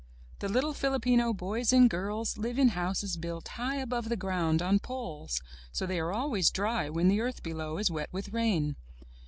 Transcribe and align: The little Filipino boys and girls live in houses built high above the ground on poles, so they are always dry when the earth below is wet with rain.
The 0.39 0.49
little 0.49 0.73
Filipino 0.73 1.31
boys 1.31 1.71
and 1.71 1.87
girls 1.87 2.35
live 2.35 2.57
in 2.57 2.69
houses 2.69 3.17
built 3.17 3.49
high 3.49 3.75
above 3.75 4.09
the 4.09 4.15
ground 4.17 4.59
on 4.59 4.79
poles, 4.79 5.43
so 5.71 5.85
they 5.85 5.99
are 5.99 6.11
always 6.11 6.49
dry 6.49 6.89
when 6.89 7.07
the 7.07 7.21
earth 7.21 7.43
below 7.43 7.77
is 7.77 7.91
wet 7.91 8.09
with 8.11 8.29
rain. 8.33 8.77